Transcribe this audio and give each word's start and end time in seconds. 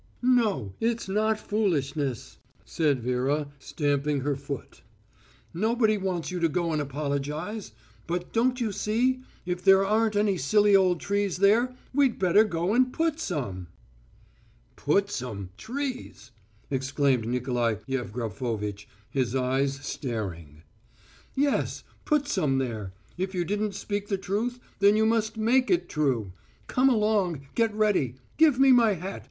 "No, 0.23 0.73
it's 0.79 1.07
not 1.07 1.39
foolishness," 1.39 2.39
said 2.65 3.01
Vera, 3.03 3.49
stamping 3.59 4.21
her 4.21 4.35
toot. 4.35 4.81
"Nobody 5.53 5.95
wants 5.95 6.31
you 6.31 6.39
to 6.39 6.49
go 6.49 6.73
and 6.73 6.81
apologise. 6.81 7.71
But, 8.07 8.33
don't 8.33 8.59
you 8.59 8.71
see, 8.71 9.21
if 9.45 9.61
there 9.63 9.85
aren't 9.85 10.15
any 10.15 10.37
silly 10.37 10.75
old 10.75 10.99
trees 10.99 11.37
there 11.37 11.75
we'd 11.93 12.17
better 12.17 12.43
go 12.43 12.73
and 12.73 12.91
put 12.91 13.19
some." 13.19 13.67
"Put 14.75 15.11
some 15.11 15.51
trees!" 15.55 16.31
exclaimed 16.71 17.27
Nikolai 17.27 17.75
Yevgrafovitch, 17.87 18.87
his 19.11 19.35
eyes 19.35 19.85
staring. 19.85 20.63
"Yes, 21.35 21.83
put 22.05 22.27
some 22.27 22.57
there. 22.57 22.91
If 23.19 23.35
you 23.35 23.45
didn't 23.45 23.75
speak 23.75 24.07
the 24.07 24.17
truth, 24.17 24.59
then 24.79 24.95
you 24.97 25.05
must 25.05 25.37
make 25.37 25.69
it 25.69 25.87
true. 25.89 26.33
Come 26.65 26.89
along, 26.89 27.45
get 27.53 27.71
ready. 27.75 28.15
Give 28.37 28.59
me 28.59 28.71
my 28.71 28.93
hat 28.93 29.19